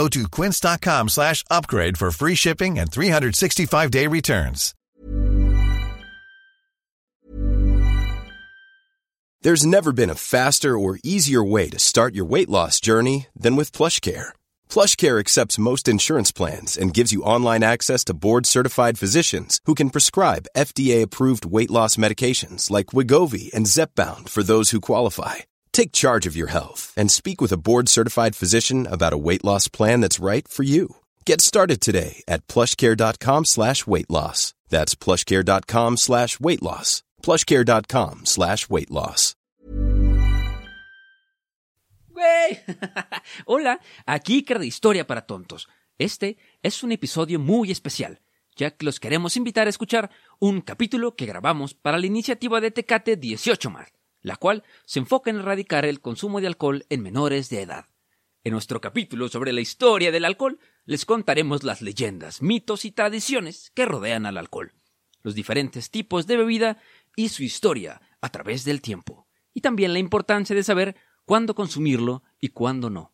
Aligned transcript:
Go 0.00 0.08
to 0.08 0.26
quince.com 0.36 1.08
slash 1.10 1.44
upgrade 1.50 1.98
for 1.98 2.10
free 2.10 2.34
shipping 2.34 2.78
and 2.78 2.90
365-day 2.90 4.06
returns. 4.06 4.74
There's 9.42 9.66
never 9.66 9.92
been 9.92 10.08
a 10.08 10.14
faster 10.14 10.78
or 10.78 10.98
easier 11.04 11.44
way 11.44 11.68
to 11.68 11.78
start 11.78 12.14
your 12.14 12.24
weight 12.24 12.48
loss 12.48 12.80
journey 12.80 13.26
than 13.36 13.56
with 13.56 13.72
PlushCare. 13.72 14.30
PlushCare 14.70 15.20
accepts 15.20 15.64
most 15.70 15.86
insurance 15.86 16.32
plans 16.32 16.78
and 16.78 16.94
gives 16.94 17.12
you 17.12 17.22
online 17.34 17.62
access 17.62 18.02
to 18.04 18.14
board-certified 18.14 18.98
physicians 18.98 19.60
who 19.66 19.74
can 19.74 19.90
prescribe 19.90 20.48
FDA-approved 20.56 21.44
weight 21.44 21.70
loss 21.70 21.96
medications 21.96 22.70
like 22.70 22.94
Wigovi 22.96 23.52
and 23.52 23.66
Zepbound 23.66 24.30
for 24.30 24.42
those 24.42 24.70
who 24.70 24.80
qualify. 24.80 25.36
Take 25.72 25.92
charge 25.92 26.26
of 26.26 26.36
your 26.36 26.48
health 26.48 26.92
and 26.96 27.10
speak 27.10 27.40
with 27.40 27.52
a 27.52 27.58
board-certified 27.58 28.36
physician 28.36 28.86
about 28.86 29.12
a 29.12 29.22
weight 29.26 29.44
loss 29.44 29.68
plan 29.68 30.02
that's 30.02 30.20
right 30.20 30.46
for 30.46 30.62
you. 30.62 30.96
Get 31.24 31.40
started 31.40 31.80
today 31.80 32.22
at 32.28 32.46
plushcare.com 32.46 33.46
slash 33.46 33.86
weight 33.86 34.10
loss. 34.10 34.52
That's 34.68 34.94
plushcare.com 34.94 35.96
slash 35.96 36.38
weight 36.38 36.62
loss. 36.62 37.02
plushcare.com 37.22 38.26
slash 38.26 38.68
weight 38.68 38.90
loss. 38.90 39.36
Hola, 43.46 43.80
aquí 44.06 44.42
de 44.42 44.66
Historia 44.66 45.06
para 45.06 45.26
Tontos. 45.26 45.68
Este 45.98 46.38
es 46.62 46.82
un 46.82 46.92
episodio 46.92 47.38
muy 47.38 47.70
especial, 47.70 48.20
ya 48.56 48.70
que 48.70 48.84
los 48.84 49.00
queremos 49.00 49.36
invitar 49.36 49.66
a 49.66 49.70
escuchar 49.70 50.10
un 50.38 50.60
capítulo 50.60 51.14
que 51.14 51.26
grabamos 51.26 51.74
para 51.74 51.98
la 51.98 52.06
iniciativa 52.06 52.60
de 52.60 52.70
Tecate 52.70 53.16
18 53.16 53.70
Mar, 53.70 53.92
la 54.22 54.36
cual 54.36 54.64
se 54.84 54.98
enfoca 54.98 55.30
en 55.30 55.36
erradicar 55.36 55.84
el 55.84 56.00
consumo 56.00 56.40
de 56.40 56.46
alcohol 56.46 56.84
en 56.88 57.02
menores 57.02 57.48
de 57.48 57.62
edad. 57.62 57.86
En 58.44 58.52
nuestro 58.52 58.80
capítulo 58.80 59.28
sobre 59.28 59.52
la 59.52 59.60
historia 59.60 60.10
del 60.10 60.24
alcohol, 60.24 60.58
les 60.84 61.04
contaremos 61.04 61.62
las 61.62 61.82
leyendas, 61.82 62.42
mitos 62.42 62.84
y 62.84 62.90
tradiciones 62.90 63.70
que 63.74 63.84
rodean 63.84 64.26
al 64.26 64.38
alcohol, 64.38 64.72
los 65.22 65.34
diferentes 65.34 65.90
tipos 65.90 66.26
de 66.26 66.36
bebida 66.36 66.78
y 67.16 67.28
su 67.28 67.42
historia 67.42 68.00
a 68.20 68.30
través 68.30 68.64
del 68.64 68.80
tiempo, 68.80 69.26
y 69.52 69.60
también 69.60 69.92
la 69.92 69.98
importancia 69.98 70.56
de 70.56 70.62
saber 70.62 70.96
cuándo 71.24 71.54
consumirlo 71.54 72.22
y 72.40 72.48
cuándo 72.48 72.88
no. 72.88 73.12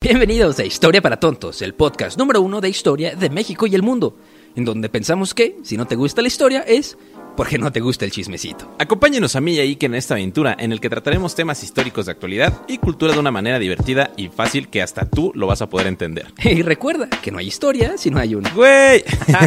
Bienvenidos 0.00 0.58
a 0.58 0.64
Historia 0.64 1.00
para 1.00 1.20
Tontos, 1.20 1.62
el 1.62 1.74
podcast 1.74 2.18
número 2.18 2.40
uno 2.40 2.60
de 2.60 2.68
historia 2.68 3.14
de 3.14 3.30
México 3.30 3.68
y 3.68 3.76
el 3.76 3.84
mundo, 3.84 4.18
en 4.56 4.64
donde 4.64 4.88
pensamos 4.88 5.32
que, 5.32 5.58
si 5.62 5.76
no 5.76 5.86
te 5.86 5.94
gusta 5.94 6.22
la 6.22 6.26
historia, 6.28 6.62
es 6.62 6.98
porque 7.36 7.58
no 7.58 7.72
te 7.72 7.80
gusta 7.80 8.04
el 8.04 8.10
chismecito. 8.10 8.70
Acompáñenos 8.78 9.36
a 9.36 9.40
mí 9.40 9.54
y 9.54 9.60
a 9.60 9.62
Ike 9.62 9.86
en 9.86 9.94
esta 9.94 10.14
aventura 10.14 10.56
en 10.58 10.72
el 10.72 10.80
que 10.80 10.90
trataremos 10.90 11.34
temas 11.34 11.62
históricos 11.62 12.06
de 12.06 12.12
actualidad 12.12 12.62
y 12.68 12.78
cultura 12.78 13.12
de 13.12 13.18
una 13.18 13.30
manera 13.30 13.58
divertida 13.58 14.10
y 14.16 14.28
fácil 14.28 14.68
que 14.68 14.82
hasta 14.82 15.08
tú 15.08 15.32
lo 15.34 15.46
vas 15.46 15.62
a 15.62 15.68
poder 15.68 15.86
entender. 15.86 16.32
Y 16.52 16.62
recuerda 16.62 17.08
que 17.22 17.30
no 17.30 17.38
hay 17.38 17.46
historia 17.46 17.96
si 17.96 18.10
no 18.10 18.18
hay 18.18 18.34
una. 18.34 18.50
¡Güey! 18.50 19.02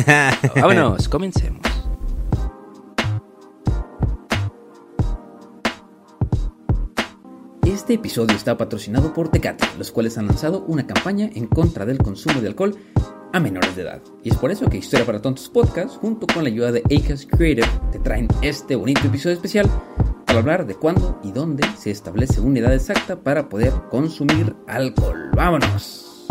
Vámonos, 0.56 1.08
comencemos. 1.10 1.62
Este 7.66 7.96
episodio 7.96 8.36
está 8.36 8.58
patrocinado 8.58 9.14
por 9.14 9.30
Tecate, 9.30 9.66
los 9.78 9.92
cuales 9.92 10.18
han 10.18 10.28
lanzado 10.28 10.64
una 10.68 10.88
campaña 10.88 11.30
en 11.36 11.46
contra 11.46 11.86
del 11.86 12.00
consumo 12.00 12.42
de 12.42 12.48
alcohol 12.48 12.76
a 13.36 13.40
menores 13.42 13.76
de 13.76 13.82
edad. 13.82 14.02
Y 14.24 14.30
es 14.30 14.38
por 14.38 14.50
eso 14.50 14.70
que 14.70 14.78
Historia 14.78 15.06
para 15.06 15.22
Tontos 15.22 15.50
Podcast, 15.50 15.98
junto 15.98 16.26
con 16.26 16.44
la 16.44 16.50
ayuda 16.50 16.72
de 16.72 16.82
Acast 16.86 17.30
Creative, 17.30 17.68
te 17.92 18.00
traen 18.00 18.30
este 18.42 18.78
bonito 18.78 19.02
episodio 19.02 19.36
especial 19.36 19.70
para 20.26 20.40
hablar 20.40 20.66
de 20.66 20.76
cuándo 20.76 21.20
y 21.22 21.34
dónde 21.34 21.68
se 21.78 21.92
establece 21.92 22.40
una 22.40 22.60
edad 22.60 22.74
exacta 22.74 23.18
para 23.18 23.50
poder 23.50 23.74
consumir 23.92 24.56
alcohol. 24.68 25.32
¡Vámonos! 25.34 26.26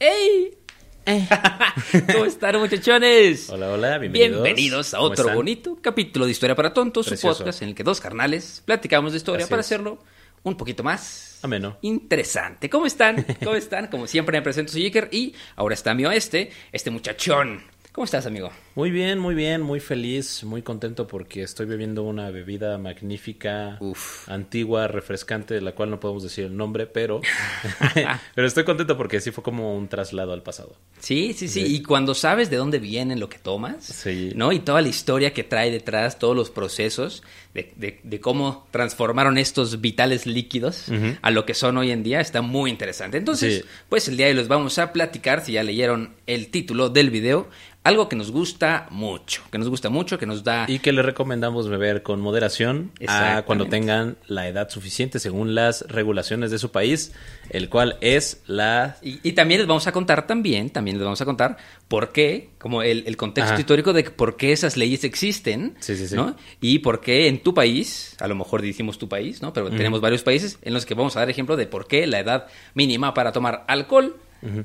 ¡Ey! 0.00 0.58
¿Cómo 2.12 2.24
están, 2.24 2.58
muchachones? 2.58 3.48
Hola, 3.48 3.70
hola, 3.70 3.98
bienvenidos. 3.98 4.42
Bienvenidos 4.42 4.94
a 4.94 4.96
¿Cómo 4.96 5.10
otro 5.10 5.32
bonito 5.32 5.78
capítulo 5.80 6.26
de 6.26 6.32
Historia 6.32 6.56
para 6.56 6.74
Tontos, 6.74 7.06
su 7.06 7.10
Precioso. 7.10 7.38
podcast 7.38 7.62
en 7.62 7.68
el 7.68 7.74
que 7.76 7.84
dos 7.84 8.00
carnales 8.00 8.64
platicamos 8.64 9.12
de 9.12 9.18
historia 9.18 9.44
Así 9.44 9.50
para 9.50 9.60
es. 9.60 9.66
hacerlo 9.66 10.00
un 10.48 10.56
poquito 10.56 10.82
más 10.82 11.38
Ameno. 11.42 11.78
interesante. 11.82 12.68
¿Cómo 12.68 12.86
están? 12.86 13.24
¿Cómo 13.44 13.56
están? 13.56 13.86
Como 13.88 14.06
siempre 14.06 14.38
me 14.38 14.42
presento, 14.42 14.72
soy 14.72 14.84
Iker 14.84 15.08
y 15.12 15.34
ahora 15.56 15.74
está 15.74 15.94
mi 15.94 16.04
oeste, 16.04 16.50
este 16.72 16.90
muchachón. 16.90 17.62
¿Cómo 17.98 18.04
estás, 18.04 18.26
amigo? 18.26 18.52
Muy 18.76 18.92
bien, 18.92 19.18
muy 19.18 19.34
bien, 19.34 19.60
muy 19.60 19.80
feliz, 19.80 20.44
muy 20.44 20.62
contento 20.62 21.08
porque 21.08 21.42
estoy 21.42 21.66
bebiendo 21.66 22.04
una 22.04 22.30
bebida 22.30 22.78
magnífica, 22.78 23.76
Uf. 23.80 24.28
antigua, 24.28 24.86
refrescante, 24.86 25.54
de 25.54 25.60
la 25.62 25.72
cual 25.72 25.90
no 25.90 25.98
podemos 25.98 26.22
decir 26.22 26.44
el 26.44 26.56
nombre, 26.56 26.86
pero, 26.86 27.20
pero 28.36 28.46
estoy 28.46 28.62
contento 28.62 28.96
porque 28.96 29.20
sí 29.20 29.32
fue 29.32 29.42
como 29.42 29.76
un 29.76 29.88
traslado 29.88 30.32
al 30.32 30.44
pasado. 30.44 30.76
Sí, 31.00 31.32
sí, 31.36 31.48
sí. 31.48 31.62
Y 31.64 31.82
cuando 31.82 32.14
sabes 32.14 32.50
de 32.50 32.56
dónde 32.56 32.78
viene 32.78 33.16
lo 33.16 33.28
que 33.28 33.38
tomas, 33.38 33.84
Sí. 33.84 34.32
¿no? 34.34 34.52
Y 34.52 34.60
toda 34.60 34.80
la 34.80 34.88
historia 34.88 35.32
que 35.32 35.44
trae 35.44 35.70
detrás, 35.70 36.18
todos 36.18 36.36
los 36.36 36.50
procesos 36.50 37.22
de, 37.54 37.72
de- 37.76 38.00
de 38.02 38.20
cómo 38.20 38.66
transformaron 38.70 39.38
estos 39.38 39.80
vitales 39.80 40.26
líquidos 40.26 40.86
a 41.22 41.30
lo 41.30 41.44
que 41.46 41.54
son 41.54 41.76
hoy 41.76 41.90
en 41.90 42.02
día, 42.02 42.20
está 42.20 42.42
muy 42.42 42.70
interesante. 42.70 43.16
Entonces, 43.18 43.58
Sí. 43.58 43.64
pues 43.88 44.08
el 44.08 44.16
día 44.16 44.26
de 44.26 44.32
hoy 44.32 44.38
les 44.38 44.48
vamos 44.48 44.78
a 44.78 44.92
platicar, 44.92 45.44
si 45.44 45.52
ya 45.52 45.62
leyeron 45.62 46.14
el 46.26 46.48
título 46.48 46.88
del 46.90 47.10
video, 47.10 47.48
algo 47.84 48.08
que 48.08 48.16
nos 48.16 48.30
gusta 48.32 48.86
mucho, 48.90 49.42
que 49.50 49.56
nos 49.56 49.70
gusta 49.70 49.88
mucho, 49.88 50.18
que 50.18 50.26
nos 50.26 50.44
da... 50.44 50.66
Y 50.68 50.78
que 50.80 50.92
le 50.92 51.00
recomendamos 51.00 51.68
beber 51.70 52.02
con 52.02 52.20
moderación 52.20 52.90
a 53.06 53.42
cuando 53.46 53.66
tengan 53.66 54.18
la 54.26 54.46
edad 54.46 54.68
suficiente 54.68 55.18
según 55.18 55.54
las 55.54 55.82
regulaciones 55.88 56.50
de 56.50 56.58
su 56.58 56.70
país, 56.70 57.12
el 57.48 57.70
cual 57.70 57.96
es 58.02 58.42
la... 58.46 58.98
Y, 59.00 59.20
y 59.26 59.32
también 59.32 59.60
les 59.60 59.66
vamos 59.68 59.86
a 59.86 59.92
contar 59.92 60.26
también, 60.26 60.68
también 60.68 60.87
les 60.96 61.04
vamos 61.04 61.20
a 61.20 61.24
contar 61.24 61.56
por 61.88 62.12
qué, 62.12 62.50
como 62.58 62.82
el, 62.82 63.04
el 63.06 63.16
contexto 63.16 63.52
Ajá. 63.52 63.60
histórico 63.60 63.92
de 63.92 64.04
por 64.04 64.36
qué 64.36 64.52
esas 64.52 64.76
leyes 64.76 65.04
existen, 65.04 65.76
Sí, 65.80 65.96
sí, 65.96 66.08
sí. 66.08 66.14
¿no? 66.16 66.34
Y 66.60 66.78
por 66.78 67.00
qué 67.00 67.26
en 67.28 67.42
tu 67.42 67.52
país, 67.54 68.16
a 68.20 68.28
lo 68.28 68.34
mejor 68.34 68.62
decimos 68.62 68.98
tu 68.98 69.08
país, 69.08 69.42
¿no? 69.42 69.52
Pero 69.52 69.70
tenemos 69.70 70.00
varios 70.00 70.22
países 70.22 70.58
en 70.62 70.72
los 70.74 70.86
que 70.86 70.94
vamos 70.94 71.16
a 71.16 71.20
dar 71.20 71.30
ejemplo 71.30 71.56
de 71.56 71.66
por 71.66 71.86
qué 71.86 72.06
la 72.06 72.20
edad 72.20 72.46
mínima 72.74 73.12
para 73.14 73.32
tomar 73.32 73.64
alcohol, 73.68 74.16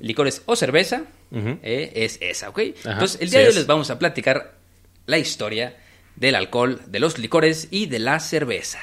licores 0.01 0.43
o 0.45 0.55
cerveza 0.55 1.03
eh, 1.31 1.91
es 1.95 2.17
esa, 2.21 2.49
¿ok? 2.49 2.59
Ajá, 2.81 2.91
Entonces, 2.93 3.19
el 3.21 3.29
día 3.31 3.39
de 3.39 3.45
hoy 3.45 3.49
es. 3.51 3.55
les 3.55 3.67
vamos 3.67 3.89
a 3.89 3.97
platicar 3.99 4.53
la 5.07 5.17
historia 5.17 5.75
del 6.15 6.35
alcohol, 6.35 6.79
de 6.87 6.99
los 6.99 7.17
licores 7.17 7.67
y 7.71 7.87
de 7.87 7.99
la 7.99 8.19
cerveza. 8.19 8.79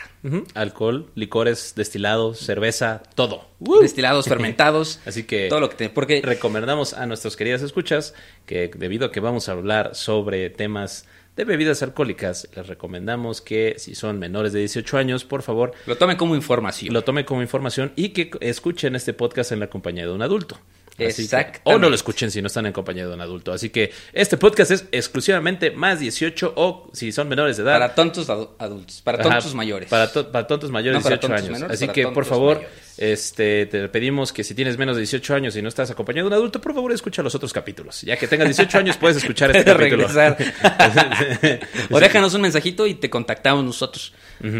Alcohol, 0.54 1.10
licores, 1.14 1.74
destilados, 1.76 2.38
cerveza, 2.38 3.02
todo. 3.14 3.46
Destilados, 3.80 4.24
fermentados, 4.28 5.00
Así 5.06 5.24
que 5.24 5.48
todo 5.48 5.60
lo 5.60 5.70
que 5.70 5.76
te, 5.76 5.90
porque 5.90 6.20
recomendamos 6.22 6.92
a 6.92 7.06
nuestras 7.06 7.36
queridas 7.36 7.62
escuchas 7.62 8.14
que 8.46 8.70
debido 8.76 9.06
a 9.06 9.12
que 9.12 9.20
vamos 9.20 9.48
a 9.48 9.52
hablar 9.52 9.94
sobre 9.94 10.50
temas 10.50 11.06
de 11.36 11.44
bebidas 11.44 11.82
alcohólicas, 11.82 12.48
les 12.54 12.66
recomendamos 12.66 13.40
que 13.40 13.76
si 13.78 13.94
son 13.94 14.18
menores 14.18 14.52
de 14.52 14.58
18 14.58 14.98
años, 14.98 15.24
por 15.24 15.42
favor, 15.42 15.72
lo 15.86 15.96
tomen 15.96 16.16
como 16.16 16.34
información. 16.34 16.92
lo 16.92 17.02
tomen 17.02 17.24
como 17.24 17.40
información 17.40 17.92
y 17.96 18.10
que 18.10 18.30
escuchen 18.40 18.94
este 18.96 19.14
podcast 19.14 19.52
en 19.52 19.60
la 19.60 19.68
compañía 19.70 20.04
de 20.04 20.12
un 20.12 20.22
adulto. 20.22 20.58
Exactamente. 21.06 21.60
o 21.64 21.78
no 21.78 21.88
lo 21.88 21.94
escuchen 21.94 22.30
si 22.30 22.40
no 22.40 22.46
están 22.48 22.66
en 22.66 22.72
compañía 22.72 23.06
de 23.06 23.14
un 23.14 23.20
adulto. 23.20 23.52
Así 23.52 23.70
que 23.70 23.92
este 24.12 24.36
podcast 24.36 24.70
es 24.70 24.84
exclusivamente 24.92 25.70
más 25.70 26.00
18 26.00 26.52
o 26.56 26.90
si 26.92 27.12
son 27.12 27.28
menores 27.28 27.56
de 27.56 27.62
edad. 27.62 27.74
Para 27.74 27.94
tontos 27.94 28.28
adu- 28.28 28.50
adultos, 28.58 29.00
para 29.02 29.20
Ajá, 29.20 29.28
tontos 29.30 29.54
mayores. 29.54 29.88
Para, 29.88 30.12
to- 30.12 30.30
para 30.30 30.46
tontos 30.46 30.70
mayores 30.70 30.98
de 30.98 31.02
para 31.04 31.16
18 31.16 31.26
tontos 31.28 31.44
años. 31.44 31.52
menores, 31.58 31.76
Así 31.82 31.88
que, 31.92 32.06
por 32.08 32.24
favor, 32.24 32.56
mayores. 32.58 32.94
este, 32.98 33.66
te 33.66 33.88
pedimos 33.88 34.32
que 34.32 34.44
si 34.44 34.54
tienes 34.54 34.76
menos 34.78 34.96
de 34.96 35.00
18 35.02 35.34
años 35.34 35.56
y 35.56 35.62
no 35.62 35.68
estás 35.68 35.90
acompañado 35.90 36.28
de 36.28 36.34
un 36.34 36.34
adulto, 36.34 36.60
por 36.60 36.74
favor, 36.74 36.92
escucha 36.92 37.22
los 37.22 37.34
otros 37.34 37.52
capítulos. 37.52 38.02
Ya 38.02 38.16
que 38.16 38.26
tengas 38.26 38.48
18 38.48 38.78
años, 38.78 38.96
puedes 38.96 39.16
escuchar 39.18 39.50
este 39.56 39.70
capítulo. 39.72 40.06
o 41.90 42.00
déjanos 42.00 42.34
un 42.34 42.42
mensajito 42.42 42.86
y 42.86 42.94
te 42.94 43.10
contactamos 43.10 43.64
nosotros. 43.64 44.12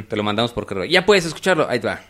Te 0.09 0.17
lo 0.17 0.23
mandamos 0.23 0.53
por 0.53 0.67
correo. 0.67 0.85
Ya 0.85 1.06
puedes 1.06 1.25
escucharlo. 1.25 1.67
Ahí 1.69 1.79
va. 1.79 2.00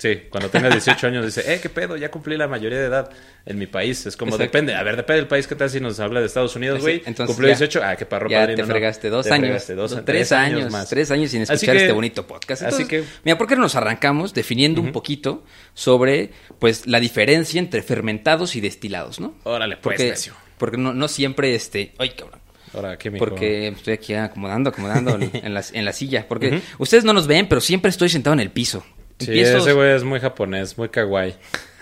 Sí, 0.00 0.22
cuando 0.30 0.48
tengas 0.48 0.72
18 0.72 1.06
años 1.08 1.26
dice, 1.26 1.42
eh, 1.52 1.60
qué 1.60 1.68
pedo, 1.68 1.94
ya 1.94 2.10
cumplí 2.10 2.34
la 2.38 2.48
mayoría 2.48 2.78
de 2.78 2.86
edad 2.86 3.10
en 3.44 3.58
mi 3.58 3.66
país. 3.66 4.06
Es 4.06 4.16
como, 4.16 4.30
Exacto. 4.30 4.44
depende, 4.44 4.74
a 4.74 4.82
ver, 4.82 4.96
depende 4.96 5.20
del 5.20 5.28
país, 5.28 5.46
¿qué 5.46 5.54
tal 5.56 5.68
si 5.68 5.78
nos 5.78 6.00
habla 6.00 6.20
de 6.20 6.26
Estados 6.26 6.56
Unidos, 6.56 6.80
güey? 6.80 7.02
ya- 7.04 7.26
18, 7.26 7.80
ah, 7.84 7.96
qué 7.96 8.06
parro 8.06 8.30
Ya 8.30 8.46
te 8.46 8.56
no. 8.56 8.66
fregaste 8.66 9.10
dos 9.10 9.26
Te 9.26 9.32
años. 9.34 9.44
fregaste 9.44 9.74
dos- 9.74 9.90
tres, 9.92 10.04
tres 10.06 10.32
años. 10.32 10.72
más. 10.72 10.88
Tres 10.88 11.10
años 11.10 11.30
sin 11.30 11.42
escuchar 11.42 11.76
que- 11.76 11.82
este 11.82 11.92
bonito 11.92 12.26
podcast. 12.26 12.62
así 12.62 12.86
que- 12.86 13.04
Mira, 13.24 13.36
¿por 13.36 13.46
qué 13.46 13.56
no 13.56 13.60
nos 13.60 13.74
arrancamos 13.76 14.32
definiendo 14.32 14.80
un 14.80 14.90
poquito 14.92 15.44
sobre 15.74 16.30
pues 16.58 16.86
la 16.86 16.98
diferencia 16.98 17.58
entre 17.58 17.82
fermentados 17.82 18.56
y 18.56 18.60
destilados, 18.62 19.20
¿no? 19.20 19.34
Órale, 19.44 19.76
pues, 19.76 19.82
Porque, 19.96 20.10
necio. 20.10 20.34
porque 20.56 20.76
no, 20.78 20.94
no 20.94 21.08
siempre, 21.08 21.54
este, 21.54 21.92
ay, 21.98 22.10
cabrón. 22.10 22.40
Ahora, 22.72 22.96
¿qué? 22.96 23.10
Porque 23.12 23.68
estoy 23.68 23.94
aquí 23.94 24.14
acomodando, 24.14 24.70
acomodando 24.70 25.18
en, 25.20 25.52
la, 25.54 25.62
en 25.72 25.84
la 25.84 25.92
silla. 25.92 26.26
Porque 26.28 26.62
ustedes 26.78 27.04
no 27.04 27.12
nos 27.12 27.26
ven, 27.26 27.48
pero 27.48 27.60
siempre 27.60 27.90
estoy 27.90 28.08
sentado 28.08 28.32
en 28.34 28.40
el 28.40 28.50
piso. 28.50 28.84
Sí, 29.20 29.26
Empiezo- 29.26 29.58
ese 29.58 29.72
güey 29.74 29.94
es 29.94 30.02
muy 30.04 30.18
japonés, 30.20 30.76
muy 30.76 30.88
kawaii. 30.88 31.34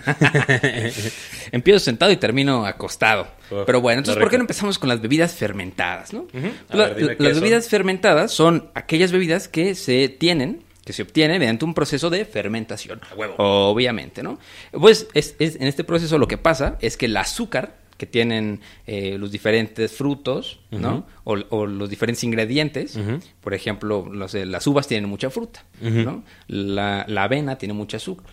Empiezo 1.53 1.79
sentado 1.81 2.11
y 2.13 2.17
termino 2.17 2.67
acostado. 2.67 3.29
Uf, 3.51 3.61
Pero 3.67 3.81
bueno, 3.81 3.99
entonces, 4.01 4.21
¿por 4.21 4.31
qué 4.31 4.39
no 4.39 4.43
empezamos 4.43 4.79
con 4.79 4.89
las 4.89 5.01
bebidas 5.01 5.33
fermentadas, 5.35 6.13
no? 6.13 6.27
A 6.69 6.77
La- 6.77 6.87
ver, 6.89 6.97
dime 6.97 7.17
qué 7.17 7.23
las 7.23 7.33
son. 7.35 7.41
bebidas 7.43 7.69
fermentadas 7.69 8.33
son 8.33 8.71
aquellas 8.75 9.13
bebidas 9.13 9.49
que 9.49 9.75
se 9.75 10.09
tienen, 10.09 10.63
que 10.85 10.93
se 10.93 11.03
obtienen 11.03 11.39
mediante 11.39 11.65
un 11.65 11.75
proceso 11.75 12.11
de 12.11 12.25
fermentación. 12.25 13.01
Obviamente, 13.39 14.23
¿no? 14.23 14.39
Pues 14.73 15.07
es, 15.15 15.35
es- 15.39 15.57
en 15.57 15.65
este 15.67 15.85
proceso 15.85 16.19
lo 16.19 16.29
que 16.29 16.39
pasa 16.39 16.77
es 16.81 16.97
que 16.97 17.07
el 17.07 17.17
azúcar 17.17 17.77
que 17.99 18.07
tienen 18.07 18.61
eh, 18.87 19.19
los 19.19 19.31
diferentes 19.31 19.93
frutos, 19.93 20.61
¿no? 20.71 21.07
o, 21.25 21.37
o 21.51 21.67
los 21.67 21.91
diferentes 21.91 22.25
ingredientes. 22.25 22.99
Por 23.43 23.53
ejemplo, 23.53 24.09
los 24.11 24.33
las 24.33 24.67
uvas 24.67 24.87
tienen 24.89 25.11
mucha 25.11 25.29
fruta, 25.29 25.65
¿no? 25.83 26.25
La, 26.47 27.05
la 27.07 27.25
avena 27.25 27.59
tiene 27.59 27.75
mucho 27.75 27.99
azúcar. 27.99 28.33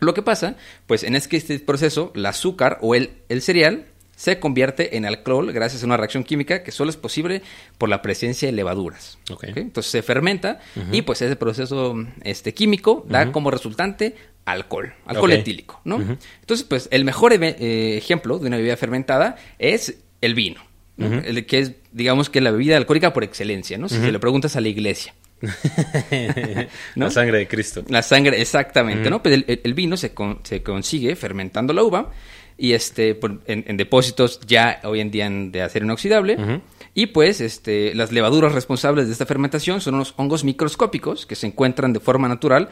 Lo 0.00 0.14
que 0.14 0.22
pasa, 0.22 0.56
pues 0.88 1.04
en 1.04 1.14
es 1.14 1.28
que 1.28 1.36
este 1.36 1.58
proceso, 1.60 2.12
el 2.16 2.26
azúcar 2.26 2.78
o 2.82 2.96
el, 2.96 3.10
el 3.28 3.40
cereal 3.40 3.86
se 4.16 4.38
convierte 4.38 4.96
en 4.96 5.04
alcohol 5.06 5.52
gracias 5.52 5.82
a 5.82 5.86
una 5.86 5.96
reacción 5.96 6.22
química 6.24 6.62
que 6.62 6.70
solo 6.70 6.90
es 6.90 6.96
posible 6.96 7.42
por 7.78 7.88
la 7.88 8.02
presencia 8.02 8.46
de 8.46 8.52
levaduras. 8.52 9.18
Entonces 9.56 9.90
se 9.90 10.02
fermenta 10.02 10.60
y 10.92 11.02
pues 11.02 11.22
ese 11.22 11.34
proceso 11.36 11.94
este, 12.22 12.54
químico 12.54 13.04
da 13.08 13.32
como 13.32 13.50
resultante 13.50 14.14
alcohol, 14.44 14.92
alcohol 15.06 15.30
etílico, 15.40 15.80
¿no? 15.84 15.96
Entonces, 16.40 16.66
pues 16.68 16.88
el 16.90 17.04
mejor 17.04 17.32
eh, 17.32 17.96
ejemplo 17.96 18.38
de 18.38 18.48
una 18.48 18.56
bebida 18.56 18.76
fermentada 18.76 19.36
es 19.58 19.98
el 20.20 20.34
vino, 20.34 20.60
¿no? 20.96 21.06
el 21.24 21.46
que 21.46 21.58
es, 21.60 21.72
digamos 21.92 22.28
que 22.28 22.40
la 22.40 22.50
bebida 22.50 22.76
alcohólica 22.76 23.12
por 23.12 23.24
excelencia, 23.24 23.78
¿no? 23.78 23.88
Si 23.88 23.96
se 23.98 24.12
le 24.12 24.18
preguntas 24.18 24.56
a 24.56 24.60
la 24.60 24.68
iglesia. 24.68 25.14
¿no? 26.96 27.06
La 27.06 27.10
sangre 27.10 27.38
de 27.38 27.48
Cristo. 27.48 27.84
La 27.88 28.02
sangre, 28.02 28.40
exactamente, 28.40 29.10
¿no? 29.10 29.22
Pues 29.22 29.34
el, 29.34 29.44
el- 29.48 29.60
el 29.64 29.74
vino 29.74 29.96
se, 29.96 30.12
con- 30.14 30.40
se 30.44 30.62
consigue 30.62 31.16
fermentando 31.16 31.72
la 31.72 31.82
uva 31.82 32.10
y 32.62 32.74
este 32.74 33.16
por- 33.16 33.40
en, 33.46 33.64
en 33.66 33.76
depósitos 33.76 34.38
ya 34.46 34.78
hoy 34.84 35.00
en 35.00 35.10
día 35.10 35.28
de 35.28 35.62
acero 35.62 35.84
inoxidable. 35.84 36.36
Y 36.94 37.06
pues 37.06 37.40
este, 37.40 37.92
las 37.96 38.12
levaduras 38.12 38.52
responsables 38.52 39.06
de 39.06 39.12
esta 39.12 39.26
fermentación 39.26 39.80
son 39.80 39.94
unos 39.94 40.14
hongos 40.16 40.44
microscópicos 40.44 41.26
que 41.26 41.34
se 41.34 41.48
encuentran 41.48 41.92
de 41.92 41.98
forma 41.98 42.28
natural 42.28 42.68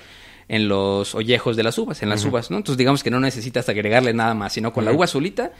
en 0.47 0.69
los 0.69 1.15
ollejos 1.17 1.57
de 1.57 1.63
las 1.65 1.77
uvas, 1.79 2.03
en 2.03 2.09
las 2.09 2.25
uvas, 2.31 2.51
¿no? 2.53 2.59
Entonces 2.59 2.79
digamos 2.79 3.03
que 3.03 3.11
no 3.11 3.19
necesitas 3.19 3.69
agregarle 3.69 4.13
nada 4.13 4.35
más, 4.35 4.53
sino 4.53 4.73
con 4.73 4.85
la 4.85 4.93
uva 4.93 5.07
solita 5.09 5.51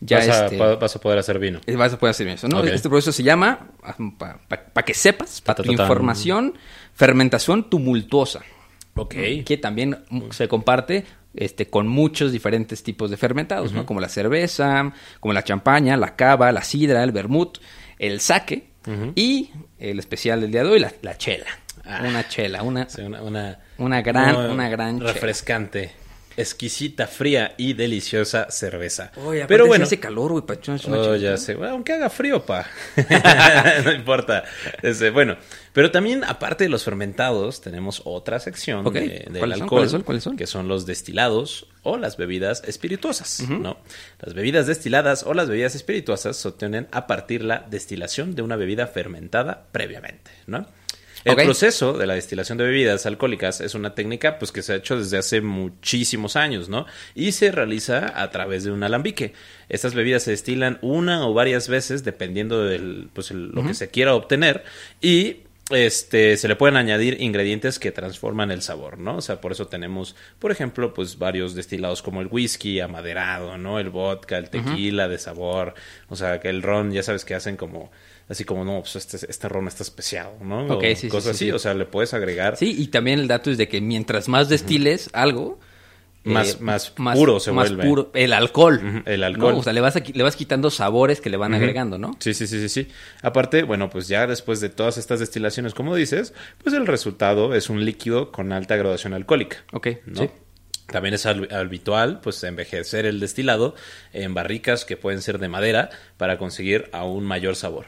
ya 0.00 0.18
vas, 0.18 0.28
a, 0.28 0.44
este, 0.46 0.56
vas 0.76 0.96
a 0.96 1.00
poder 1.00 1.18
hacer 1.18 1.38
vino. 1.38 1.60
eh, 1.66 1.74
Vas 1.76 1.92
a 1.92 1.98
poder 1.98 2.10
hacer 2.12 2.28
eso, 2.28 2.48
¿no? 2.48 2.56
Este 2.76 2.88
proceso 2.88 3.12
se 3.12 3.22
llama, 3.22 3.66
para 4.48 4.84
que 4.86 4.94
sepas, 4.94 5.40
para 5.42 5.56
tu 5.56 5.62
información, 5.84 6.54
fermentación 6.94 7.68
tumultuosa. 7.68 8.40
Ok. 8.94 9.14
Que 9.44 9.58
también 9.60 9.98
se 10.30 10.48
comparte 10.48 11.04
este, 11.36 11.68
con 11.68 11.86
muchos 11.88 12.32
diferentes 12.32 12.82
tipos 12.82 13.10
de 13.10 13.16
fermentados, 13.16 13.72
¿no? 13.72 13.86
Como 13.86 14.00
la 14.00 14.08
cerveza, 14.08 14.92
como 15.20 15.32
la 15.34 15.42
champaña, 15.44 15.96
la 15.96 16.16
cava, 16.16 16.50
la 16.52 16.62
sidra, 16.62 17.02
el 17.02 17.12
vermut, 17.12 17.58
el 17.98 18.20
sake 18.20 18.70
y 19.14 19.50
el 19.78 19.98
especial 19.98 20.40
del 20.40 20.52
día 20.52 20.62
de 20.64 20.70
hoy, 20.70 20.78
la, 20.80 20.92
la 21.02 21.16
chela. 21.18 21.46
Ah. 21.84 22.02
Una 22.06 22.26
chela, 22.28 22.62
una... 22.62 22.88
Sí, 22.88 23.02
una, 23.02 23.22
una, 23.22 23.58
Una 23.78 24.02
gran- 24.02 24.34
una 24.50 24.68
gran 24.68 24.98
chela. 25.12 25.20
Exquisita, 26.36 27.06
fría 27.06 27.54
y 27.56 27.72
deliciosa 27.72 28.50
cerveza. 28.50 29.10
Aparte 29.16 29.44
Pero 29.48 29.66
bueno, 29.66 29.84
hace 29.84 29.98
calor, 30.00 30.32
güey, 30.32 30.44
para 30.44 30.58
echarnos 30.60 30.84
una 30.86 30.98
Oh, 30.98 31.16
ya 31.16 31.36
sé. 31.36 31.54
Bueno, 31.54 31.72
aunque 31.74 31.92
haga 31.94 32.10
frío, 32.10 32.44
pa. 32.44 32.66
no 33.84 33.92
importa. 33.92 34.44
Este, 34.82 35.10
bueno, 35.10 35.36
pero 35.72 35.90
también, 35.90 36.24
aparte 36.24 36.64
de 36.64 36.70
los 36.70 36.84
fermentados, 36.84 37.60
tenemos 37.60 38.02
otra 38.04 38.38
sección 38.40 38.86
Ok. 38.86 38.94
de- 38.94 39.26
del 39.30 39.38
¿Cuáles 39.38 39.58
son? 39.58 39.62
alcohol. 39.64 39.68
¿Cuáles 39.68 39.90
son? 39.92 40.02
¿Cuáles 40.02 40.22
son? 40.24 40.36
Que 40.36 40.46
son 40.46 40.68
los 40.68 40.86
destilados 40.86 41.66
o 41.82 41.96
las 41.98 42.16
bebidas 42.16 42.62
espirituosas, 42.66 43.40
¿no? 43.48 43.78
Las 44.20 44.34
bebidas 44.34 44.66
destiladas 44.66 45.22
o 45.24 45.34
las 45.34 45.48
bebidas 45.48 45.74
espirituosas 45.74 46.36
se 46.36 46.48
obtienen 46.48 46.88
a 46.90 47.06
partir 47.06 47.42
la 47.44 47.64
destilación 47.70 48.34
de 48.34 48.42
una 48.42 48.56
bebida 48.56 48.86
fermentada 48.88 49.66
previamente, 49.72 50.30
¿no? 50.46 50.66
El 51.32 51.36
proceso 51.46 51.92
de 51.94 52.06
la 52.06 52.14
destilación 52.14 52.56
de 52.58 52.64
bebidas 52.64 53.04
alcohólicas 53.06 53.60
es 53.60 53.74
una 53.74 53.94
técnica 53.94 54.38
pues 54.38 54.52
que 54.52 54.62
se 54.62 54.72
ha 54.72 54.76
hecho 54.76 54.96
desde 54.98 55.18
hace 55.18 55.40
muchísimos 55.40 56.36
años, 56.36 56.68
¿no? 56.68 56.86
Y 57.14 57.32
se 57.32 57.50
realiza 57.52 58.20
a 58.22 58.30
través 58.30 58.64
de 58.64 58.70
un 58.70 58.82
alambique. 58.82 59.32
Estas 59.68 59.94
bebidas 59.94 60.22
se 60.22 60.30
destilan 60.30 60.78
una 60.82 61.26
o 61.26 61.34
varias 61.34 61.68
veces 61.68 62.04
dependiendo 62.04 62.64
de 62.64 63.06
pues, 63.12 63.30
el- 63.30 63.50
lo 63.50 63.66
que 63.66 63.74
se 63.74 63.88
quiera 63.88 64.14
obtener 64.14 64.64
y 65.00 65.38
este 65.70 66.36
se 66.36 66.46
le 66.46 66.54
pueden 66.54 66.76
añadir 66.76 67.20
ingredientes 67.20 67.80
que 67.80 67.90
transforman 67.90 68.52
el 68.52 68.62
sabor, 68.62 68.98
¿no? 68.98 69.16
O 69.16 69.20
sea, 69.20 69.40
por 69.40 69.50
eso 69.50 69.66
tenemos, 69.66 70.14
por 70.38 70.52
ejemplo, 70.52 70.94
pues 70.94 71.18
varios 71.18 71.56
destilados 71.56 72.02
como 72.02 72.20
el 72.20 72.28
whisky 72.30 72.78
amaderado, 72.78 73.58
¿no? 73.58 73.80
El 73.80 73.90
vodka, 73.90 74.38
el 74.38 74.48
tequila 74.48 75.08
de 75.08 75.18
sabor, 75.18 75.74
o 76.08 76.14
sea, 76.14 76.38
que 76.38 76.50
el 76.50 76.62
ron, 76.62 76.92
ya 76.92 77.02
sabes 77.02 77.24
que 77.24 77.34
hacen 77.34 77.56
como 77.56 77.90
así 78.28 78.44
como 78.44 78.64
no, 78.64 78.80
pues 78.80 78.96
este, 78.96 79.18
este 79.30 79.48
ron 79.48 79.68
está 79.68 79.82
especiado, 79.82 80.32
¿no? 80.42 80.66
Ok, 80.66 80.84
O 80.92 80.96
sí, 80.96 81.08
cosas 81.08 81.24
sí, 81.36 81.44
así, 81.44 81.44
sí. 81.46 81.50
o 81.52 81.58
sea, 81.58 81.74
le 81.74 81.84
puedes 81.86 82.12
agregar 82.14 82.56
Sí, 82.56 82.74
y 82.78 82.88
también 82.88 83.20
el 83.20 83.28
dato 83.28 83.50
es 83.50 83.58
de 83.58 83.68
que 83.68 83.80
mientras 83.80 84.28
más 84.28 84.48
destiles 84.48 85.08
algo, 85.12 85.58
Más- 86.24 86.54
eh, 86.54 86.56
más 86.60 86.90
puro 87.16 87.38
se 87.38 87.52
más 87.52 87.68
vuelve. 87.68 87.84
puro- 87.88 88.10
el 88.14 88.32
alcohol. 88.32 89.02
El 89.06 89.22
alcohol. 89.22 89.54
¿no? 89.54 89.60
O 89.60 89.62
sea, 89.62 89.72
le 89.72 89.80
vas, 89.80 89.94
aquí- 89.94 90.12
le 90.12 90.24
vas 90.24 90.34
quitando 90.34 90.70
sabores 90.70 91.20
que 91.20 91.30
le 91.30 91.36
van 91.36 91.54
agregando, 91.54 91.98
¿no? 91.98 92.16
Sí, 92.18 92.34
sí, 92.34 92.48
sí, 92.48 92.58
sí, 92.60 92.68
sí. 92.68 92.88
Aparte, 93.22 93.62
bueno, 93.62 93.88
pues 93.90 94.08
ya 94.08 94.26
después 94.26 94.60
de 94.60 94.68
todas 94.70 94.98
estas 94.98 95.20
destilaciones, 95.20 95.72
como 95.72 95.94
dices, 95.94 96.34
pues 96.64 96.74
el 96.74 96.88
resultado 96.88 97.54
es 97.54 97.70
un 97.70 97.84
líquido 97.84 98.32
con 98.32 98.52
alta 98.52 98.74
graduación 98.74 99.14
alcohólica. 99.14 99.58
Ok, 99.72 99.88
¿no? 100.06 100.22
sí. 100.22 100.30
También 100.88 101.14
es 101.14 101.26
hab- 101.26 101.52
habitual, 101.52 102.20
pues, 102.20 102.42
envejecer 102.44 103.06
el 103.06 103.18
destilado 103.18 103.74
en 104.12 104.34
barricas 104.34 104.84
que 104.84 104.96
pueden 104.96 105.20
ser 105.20 105.38
de 105.40 105.48
madera 105.48 105.90
para 106.16 106.38
conseguir 106.38 106.88
aún 106.92 107.24
mayor 107.24 107.56
sabor. 107.56 107.86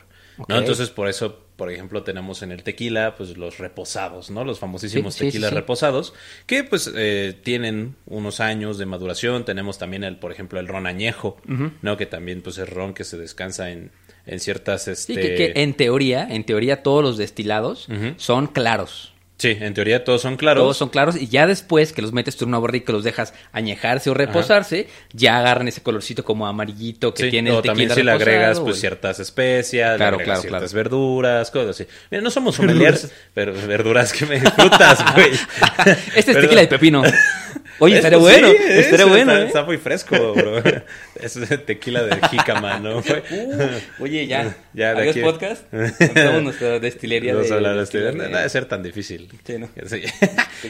Entonces, 0.48 0.90
por 0.90 1.08
eso, 1.08 1.40
por 1.56 1.70
ejemplo, 1.72 2.02
tenemos 2.02 2.42
en 2.42 2.52
el 2.52 2.62
tequila, 2.62 3.14
pues, 3.16 3.36
los 3.36 3.58
reposados, 3.58 4.30
¿no? 4.30 4.44
Los 4.44 4.58
famosísimos 4.58 5.14
Sí, 5.14 5.26
tequilas 5.26 5.50
sí. 5.50 5.56
reposados, 5.56 6.14
que, 6.46 6.64
pues, 6.64 6.90
eh, 6.94 7.36
tienen 7.42 7.96
unos 8.06 8.40
años 8.40 8.78
de 8.78 8.86
maduración. 8.86 9.44
Tenemos 9.44 9.78
también, 9.78 10.04
el, 10.04 10.16
por 10.18 10.30
ejemplo, 10.32 10.60
el 10.60 10.68
ron 10.68 10.86
añejo, 10.86 11.36
¿no? 11.82 11.96
Que 11.96 12.06
también, 12.06 12.42
pues, 12.42 12.58
es 12.58 12.68
ron 12.68 12.94
que 12.94 13.04
se 13.04 13.18
descansa 13.18 13.70
en, 13.70 13.90
en 14.26 14.40
ciertas, 14.40 14.86
este... 14.88 15.14
Que, 15.14 15.34
que 15.34 15.52
en 15.56 15.74
teoría, 15.74 16.26
en 16.30 16.44
teoría 16.44 16.82
todos 16.82 17.02
los 17.02 17.16
destilados 17.16 17.88
son 18.16 18.46
claros. 18.46 19.12
Sí, 19.38 19.56
en 19.60 19.72
teoría 19.72 20.02
todos 20.02 20.20
son 20.20 20.36
claros. 20.36 20.62
Todos 20.64 20.76
son 20.76 20.88
claros 20.88 21.14
y 21.16 21.28
ya 21.28 21.46
después 21.46 21.92
que 21.92 22.02
los 22.02 22.12
metes 22.12 22.36
tú 22.36 22.44
en 22.44 22.48
una 22.48 22.58
barrica 22.58 22.90
y 22.90 22.94
los 22.94 23.04
dejas 23.04 23.34
añejarse 23.52 24.10
o 24.10 24.14
reposarse, 24.14 24.88
ya 25.12 25.38
agarran 25.38 25.68
ese 25.68 25.80
colorcito 25.80 26.24
como 26.24 26.48
amarillito 26.48 27.14
que 27.14 27.24
Sí, 27.24 27.30
tiene 27.30 27.52
o 27.52 27.58
el 27.58 27.62
tequila 27.62 27.72
también 27.72 27.90
si 27.94 28.02
le 28.02 28.10
agregas 28.10 28.58
o 28.58 28.64
pues 28.64 28.80
ciertas 28.80 29.20
especias, 29.20 29.96
Claro, 29.96 30.18
claro, 30.18 30.40
ciertas 30.40 30.72
claro. 30.72 30.74
verduras, 30.74 31.50
cosas 31.52 31.70
así. 31.70 31.86
Mira, 32.10 32.20
no 32.20 32.30
somos 32.30 32.54
sommeliers, 32.56 33.12
pero 33.32 33.52
verduras 33.54 34.12
que 34.12 34.26
me 34.26 34.40
frutas, 34.40 35.04
güey. 35.14 35.30
Este 36.16 36.32
es 36.32 36.40
tequila 36.40 36.62
de 36.62 36.66
pepino. 36.66 37.02
Oye, 37.80 37.96
estaría 37.96 38.18
bueno, 38.18 38.48
sí, 38.48 38.56
estaría 38.58 38.96
eso 39.04 39.08
bueno, 39.08 39.32
está, 39.32 39.42
¿eh? 39.42 39.46
está 39.46 39.62
muy 39.64 39.76
fresco, 39.76 40.34
bro. 40.34 40.62
Es 41.20 41.38
tequila 41.66 42.02
de 42.04 42.20
jícama, 42.28 42.78
¿no? 42.78 42.98
Uh, 43.30 44.02
oye, 44.02 44.26
ya. 44.26 44.56
Ya, 44.72 44.94
de 44.94 45.00
¿Adiós 45.02 45.16
aquí- 45.16 45.22
podcast? 45.22 45.62
Empezamos 45.72 46.42
nuestra 46.42 46.78
destilería 46.78 47.34
Vamos 47.34 47.48
de... 47.48 47.54
a 47.54 47.56
hablar 47.56 47.74
de 47.74 47.80
destilería 47.80 48.12
No 48.28 48.36
debe 48.36 48.48
ser 48.48 48.66
tan 48.66 48.82
difícil. 48.82 49.28
Sí, 49.44 49.58
¿no? 49.58 49.68
Sí. 49.86 50.02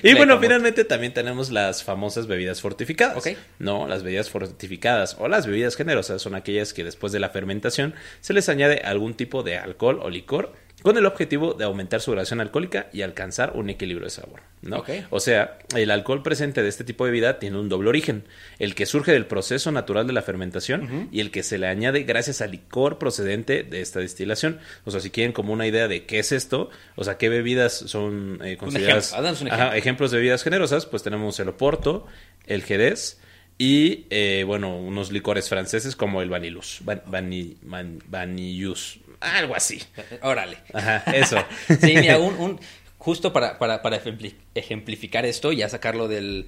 y 0.03 0.15
bueno, 0.15 0.38
finalmente 0.38 0.85
también 0.85 1.12
tenemos 1.12 1.50
las 1.50 1.85
famosas 1.85 2.27
bebidas 2.27 2.61
fortificadas. 2.61 3.17
Ok. 3.19 3.37
No, 3.59 3.87
las 3.87 4.03
bebidas 4.03 4.31
fortificadas 4.31 5.17
o 5.19 5.29
las 5.29 5.47
bebidas 5.47 5.77
generosas 5.77 6.23
son 6.23 6.35
aquellas 6.35 6.73
que 6.73 6.85
después 6.85 7.12
de 7.12 7.21
la 7.21 7.29
fermentación 7.31 7.95
se 8.21 8.33
les 8.33 8.49
añade 8.49 8.79
algún 8.85 9.15
tipo 9.15 9.43
de 9.43 9.59
alcohol 9.59 10.00
o 10.03 10.09
licor 10.11 10.53
con 10.83 10.97
el 10.97 11.07
objetivo 11.07 11.55
de 11.55 11.65
aumentar 11.65 12.01
su 12.01 12.13
graduación 12.13 12.41
alcohólica 12.41 12.89
y 12.93 13.03
alcanzar 13.03 13.53
un 13.55 13.69
equilibrio 13.69 14.07
de 14.07 14.11
sabor. 14.11 14.41
¿no? 14.63 14.85
O 15.11 15.21
sea, 15.21 15.59
el 15.75 15.91
alcohol 15.91 16.23
presente 16.23 16.63
de 16.63 16.69
este 16.69 16.85
tipo 16.85 17.05
de 17.05 17.11
bebida 17.11 17.39
tiene 17.39 17.59
un 17.59 17.69
doble 17.69 17.89
origen, 17.89 18.25
el 18.59 18.75
que 18.75 18.87
surge 18.87 19.13
del 19.13 19.27
proceso 19.27 19.73
natural 19.73 20.07
de 20.07 20.13
la 20.13 20.23
fermentación 20.23 21.09
y 21.11 21.21
el 21.21 21.31
que 21.31 21.43
se 21.43 21.59
le 21.59 21.67
añade 21.67 22.05
gracias 22.05 22.41
al 22.41 22.53
licor 22.53 22.99
procedente 22.99 23.65
de 23.65 23.81
esta 23.81 24.01
destilación. 24.01 24.61
O 24.85 24.91
sea, 24.91 25.01
si 25.01 25.11
quieren 25.11 25.33
como 25.33 25.53
una 25.53 25.67
idea 25.67 25.89
de 25.89 26.07
qué 26.07 26.21
es 26.21 26.33
esto, 26.33 26.71
o 26.97 27.05
sea, 27.05 27.19
qué 27.19 27.29
bebidas 27.29 27.73
son 27.73 28.41
eh, 28.45 28.57
consideradas 28.57 29.13
Ajá, 29.13 29.25
ejemplo. 29.27 29.73
ejemplos 29.73 30.11
de 30.13 30.19
bebidas 30.19 30.43
generosas, 30.43 30.87
pues 30.87 31.03
tenemos 31.03 31.39
el 31.41 31.49
Oporto, 31.49 32.07
el 32.47 32.63
Jerez 32.63 33.19
y, 33.59 34.07
eh, 34.11 34.45
bueno, 34.47 34.77
unos 34.77 35.11
licores 35.11 35.49
franceses 35.49 35.97
como 35.97 36.23
el 36.23 36.31
Vanillus, 36.31 36.79
Van, 36.85 37.03
Vani- 37.07 37.57
Van- 37.62 38.00
Vanillus, 38.07 39.00
algo 39.21 39.57
así. 39.57 39.83
Órale. 40.23 40.59
Ajá, 40.73 41.03
eso. 41.15 41.37
Sí, 41.81 41.95
mira, 41.97 42.19
un, 42.19 42.35
un- 42.35 42.61
justo 42.99 43.33
para, 43.33 43.59
para, 43.59 43.83
para 43.83 44.03
ejempli- 44.03 44.35
ejemplificar 44.55 45.27
esto, 45.27 45.50
ya 45.53 45.69
sacarlo 45.69 46.07
del, 46.09 46.47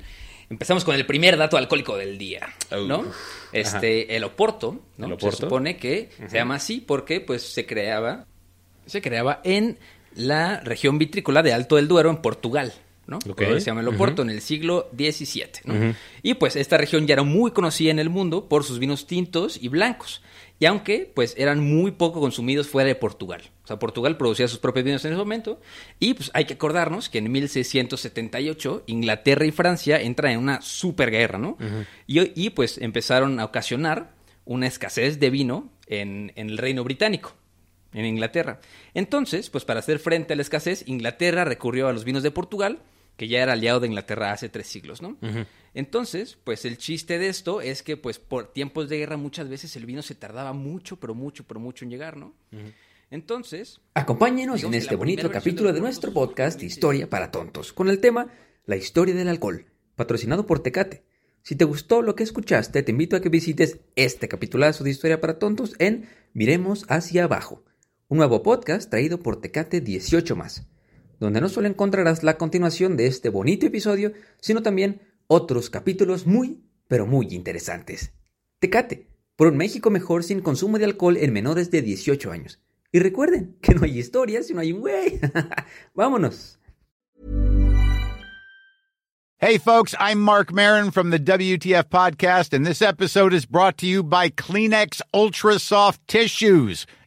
Empezamos 0.49 0.85
con 0.85 0.97
el 0.97 1.07
primer 1.07 1.37
dato 1.37 1.57
alcohólico 1.57 1.97
del 1.97 2.19
día, 2.19 2.49
¿no? 2.73 3.05
Este, 3.53 4.17
el 4.17 4.25
Oporto, 4.25 4.81
¿no? 4.97 5.07
¿El 5.07 5.13
Oporto? 5.13 5.37
Se 5.37 5.43
supone 5.45 5.77
que 5.77 6.11
se 6.29 6.37
llama 6.37 6.57
así 6.57 6.81
porque 6.81 7.21
pues 7.21 7.43
se 7.43 7.67
creaba 7.67 8.27
se 8.85 9.01
creaba 9.01 9.41
en 9.45 9.79
la 10.17 10.59
región 10.59 10.99
vitrícola 10.99 11.45
de 11.45 11.53
Alto 11.53 11.77
del 11.77 11.87
Duero 11.87 12.11
en 12.11 12.17
Portugal, 12.17 12.73
¿no? 13.11 13.19
Ok. 13.19 13.35
Por 13.35 13.43
eso 13.43 13.61
se 13.61 13.67
llama 13.67 13.81
el 13.81 13.89
Oporto 13.89 14.23
en 14.23 14.31
el 14.31 14.41
siglo 14.41 14.89
XVII, 14.97 15.51
¿no? 15.65 15.95
Y 16.23 16.35
pues 16.35 16.57
esta 16.57 16.79
región 16.79 17.07
ya 17.07 17.15
era 17.15 17.25
muy 17.25 17.51
conocida 17.51 17.91
en 17.91 17.99
el 17.99 18.09
mundo 18.09 18.49
por 18.49 18.65
sus 18.65 18.79
vinos 18.79 19.07
tintos 19.07 19.59
y 19.61 19.69
blancos. 19.69 20.23
Y 20.61 20.67
aunque 20.67 21.11
pues 21.13 21.35
eran 21.37 21.59
muy 21.59 21.91
poco 21.91 22.21
consumidos 22.21 22.69
fuera 22.69 22.87
de 22.89 22.95
Portugal. 22.95 23.43
O 23.65 23.67
sea, 23.67 23.79
Portugal 23.79 24.17
producía 24.17 24.47
sus 24.47 24.59
propios 24.59 24.85
vinos 24.85 25.05
en 25.05 25.13
ese 25.13 25.19
momento. 25.19 25.61
Y 25.99 26.15
pues 26.15 26.31
hay 26.35 26.45
que 26.45 26.55
acordarnos 26.55 27.09
que 27.09 27.19
en 27.19 27.33
1678 27.33 28.85
Inglaterra 28.87 29.45
y 29.45 29.51
Francia 29.51 30.01
entran 30.01 30.33
en 30.33 30.39
una 30.39 30.63
superguerra, 30.63 31.39
¿no? 31.39 31.57
y, 32.07 32.21
y, 32.41 32.51
pues 32.51 32.79
empezaron 32.79 33.41
a 33.41 33.45
ocasionar 33.45 34.15
una 34.45 34.67
escasez 34.67 35.19
de 35.19 35.31
vino 35.31 35.71
en, 35.87 36.33
en 36.37 36.51
el 36.51 36.59
Reino 36.59 36.85
Británico 36.85 37.35
en 37.93 38.05
Inglaterra. 38.05 38.61
Entonces, 38.95 39.51
pues 39.51 39.65
para 39.65 39.81
hacer 39.81 39.99
frente 39.99 40.35
a 40.35 40.37
la 40.37 40.43
escasez, 40.43 40.85
Inglaterra 40.87 41.45
recurrió 41.45 41.89
a 41.89 41.93
los 41.93 42.05
vinos 42.05 42.23
de 42.23 42.31
Portugal, 42.31 42.79
que 43.21 43.29
ya 43.29 43.43
era 43.43 43.53
aliado 43.53 43.81
de 43.81 43.87
Inglaterra 43.87 44.33
hace 44.33 44.49
tres 44.49 44.67
siglos, 44.67 45.03
¿no? 45.03 45.19
Entonces, 45.75 46.39
pues 46.43 46.65
el 46.65 46.79
chiste 46.79 47.19
de 47.19 47.29
esto 47.29 47.61
es 47.61 47.83
que, 47.83 47.99
pues 47.99 48.19
por 48.19 48.51
tiempos 48.51 48.89
de 48.89 48.97
guerra 48.97 49.19
muchas 49.19 49.47
veces 49.47 49.77
el 49.77 49.85
vino 49.85 50.01
se 50.01 50.15
tardaba 50.15 50.55
mucho, 50.55 50.99
pero 50.99 51.15
mucho, 51.15 51.45
pero 51.47 51.61
mucho 51.61 51.85
en 51.85 51.91
llegar, 51.91 52.17
¿no? 52.17 52.33
Entonces, 53.11 53.83
Acompáñenos 53.93 54.65
en 54.65 54.73
este 54.73 54.97
bonito 54.97 55.31
capítulo 55.31 55.75
de 55.75 55.83
nuestro 55.83 56.15
podcast 56.15 56.63
Historia 56.63 57.11
para 57.11 57.31
Tontos, 57.31 57.75
con 57.75 57.91
el 57.91 58.01
tema 58.01 58.33
La 58.65 58.77
historia 58.77 59.15
del 59.15 59.29
alcohol, 59.29 59.67
patrocinado 59.97 60.47
por 60.47 60.63
Tecate. 60.63 61.05
Si 61.43 61.57
te 61.57 61.67
gustó 61.67 62.01
lo 62.01 62.15
que 62.15 62.23
escuchaste, 62.23 62.83
te 62.83 62.91
invito 62.91 63.17
a 63.17 63.21
que 63.21 63.29
visites 63.29 63.81
este 63.97 64.29
capitulazo 64.29 64.83
de 64.83 64.93
Historia 64.93 65.21
para 65.21 65.39
Tontos 65.39 65.75
en 65.79 66.09
Miremos 66.33 66.87
hacia 66.89 67.25
abajo, 67.25 67.67
un 68.09 68.17
nuevo 68.17 68.43
podcast 68.43 68.89
traído 68.89 69.21
por 69.21 69.43
Tecate 69.43 69.83
18 69.83 70.37
más, 70.37 70.70
donde 71.21 71.41
no 71.41 71.49
solo 71.49 71.69
encontrarás 71.69 72.25
la 72.25 72.37
continuación 72.39 72.97
de 72.97 73.07
este 73.07 73.29
bonito 73.29 73.67
episodio, 73.67 74.13
sino 74.41 74.63
también 74.63 75.03
otros 75.29 75.71
capítulos 75.71 76.27
muy, 76.27 76.65
pero 76.89 77.07
muy 77.07 77.29
interesantes. 77.31 78.13
Tecate, 78.59 79.07
por 79.37 79.49
un 79.49 79.57
México 79.57 79.91
mejor 79.91 80.25
sin 80.25 80.41
consumo 80.41 80.79
de 80.79 80.87
alcohol 80.87 81.17
en 81.17 81.33
menores 81.33 81.71
de 81.71 81.83
18 81.83 82.33
años. 82.33 82.61
Y 82.91 82.99
recuerden 82.99 83.57
que 83.61 83.75
no 83.75 83.85
hay 83.85 83.99
historias 83.99 84.49
si 84.49 84.55
no 84.55 84.61
hay 84.61 84.73
un 84.73 84.81
güey. 84.81 85.21
Vámonos. 85.95 86.59
Hey, 89.43 89.57
folks, 89.57 89.95
I'm 89.99 90.21
Mark 90.21 90.53
Marin 90.53 90.91
from 90.91 91.09
the 91.09 91.19
WTF 91.19 91.85
Podcast, 91.85 92.53
and 92.53 92.67
this 92.67 92.83
episode 92.83 93.33
is 93.33 93.47
brought 93.47 93.79
to 93.79 93.87
you 93.87 94.03
by 94.03 94.29
Kleenex 94.29 95.01
Ultra 95.15 95.59
Soft 95.59 96.07
Tissues, 96.07 96.87